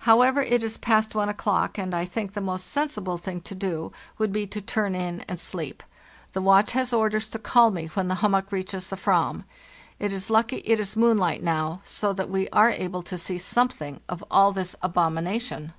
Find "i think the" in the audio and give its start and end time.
1.94-2.40